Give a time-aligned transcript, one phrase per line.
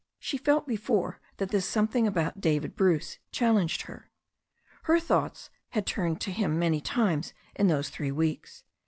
[0.17, 4.09] She had felt before this that something about David Bruce challenged her.
[4.85, 8.63] Her thoughts had turned to him many times in those three weeks.